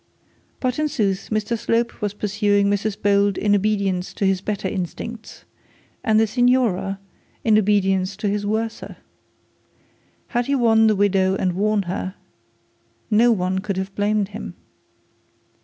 But 0.59 0.79
in 0.79 0.87
sooth 0.87 1.29
Mr 1.29 1.55
Slope 1.55 2.01
was 2.01 2.15
pursuing 2.15 2.67
Mrs 2.71 2.99
Bold 2.99 3.37
in 3.37 3.53
obedience 3.55 4.15
to 4.15 4.25
his 4.25 4.41
better 4.41 4.67
instincts, 4.67 5.45
and 6.03 6.19
the 6.19 6.25
signora 6.25 6.99
in 7.43 7.55
obedience 7.55 8.17
to 8.17 8.27
his 8.27 8.43
worse. 8.43 8.81
Had 10.29 10.47
he 10.47 10.55
won 10.55 10.87
the 10.87 10.95
widow 10.95 11.35
and 11.35 11.53
worn 11.53 11.83
her, 11.83 12.15
no 13.11 13.31
one 13.31 13.59
could 13.59 13.77
have 13.77 13.93
blamed 13.93 14.29
him. 14.29 14.55